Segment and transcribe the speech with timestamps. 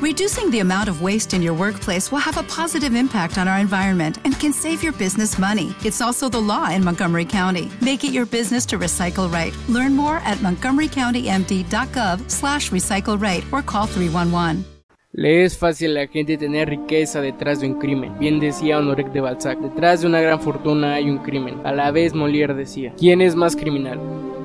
[0.00, 3.58] Reducing the amount of waste in your workplace will have a positive impact on our
[3.58, 5.74] environment and can save your business money.
[5.84, 7.68] It's also the law in Montgomery County.
[7.80, 9.52] Make it your business to recycle right.
[9.68, 14.64] Learn more at montgomerycountymd.gov slash recycle right or call 311.
[15.14, 18.16] Le es fácil a la gente tener riqueza detrás de un crimen.
[18.20, 21.60] Bien decía Honoré de Balzac, detrás de una gran fortuna hay un crimen.
[21.66, 23.98] A la vez Molière decía, ¿quién es más criminal?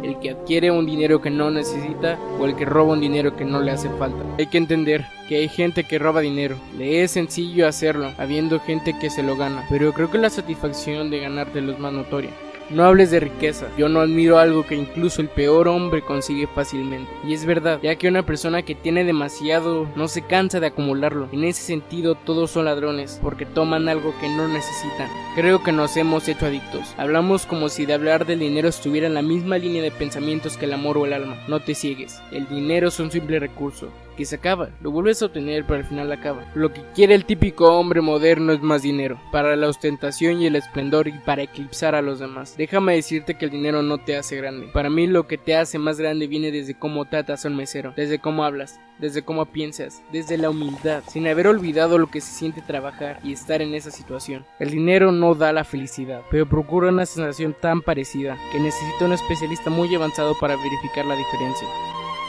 [0.04, 3.46] ¿El que adquiere un dinero que no necesita o el que roba un dinero que
[3.46, 4.22] no le hace falta?
[4.38, 6.58] Hay que entender que hay gente que roba dinero.
[6.78, 9.66] Le es sencillo hacerlo, habiendo gente que se lo gana.
[9.70, 12.32] Pero creo que la satisfacción de ganártelo es más notoria.
[12.70, 17.12] No hables de riqueza, yo no admiro algo que incluso el peor hombre consigue fácilmente.
[17.26, 21.28] Y es verdad, ya que una persona que tiene demasiado no se cansa de acumularlo.
[21.32, 25.10] En ese sentido todos son ladrones, porque toman algo que no necesitan.
[25.36, 26.94] Creo que nos hemos hecho adictos.
[26.98, 30.66] Hablamos como si de hablar del dinero estuviera en la misma línea de pensamientos que
[30.66, 31.38] el amor o el alma.
[31.48, 35.26] No te ciegues, el dinero es un simple recurso, que se acaba, lo vuelves a
[35.26, 36.46] obtener pero al final acaba.
[36.56, 40.56] Lo que quiere el típico hombre moderno es más dinero, para la ostentación y el
[40.56, 42.56] esplendor y para eclipsar a los demás.
[42.58, 44.68] Déjame decirte que el dinero no te hace grande.
[44.74, 47.94] Para mí lo que te hace más grande viene desde cómo tratas a un mesero,
[47.96, 52.32] desde cómo hablas, desde cómo piensas, desde la humildad, sin haber olvidado lo que se
[52.32, 54.46] siente trabajar y estar en esa situación.
[54.60, 59.14] El dinero no da la felicidad, pero procura una sensación tan parecida que necesita un
[59.14, 61.68] especialista muy avanzado para verificar la diferencia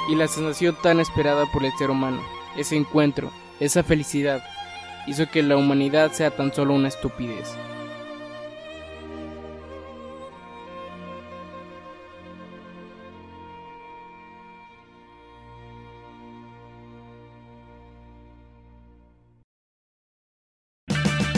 [0.08, 2.20] y la sensación tan esperada por el ser humano,
[2.56, 4.42] ese encuentro, esa felicidad,
[5.06, 7.55] hizo que la humanidad sea tan solo una estupidez.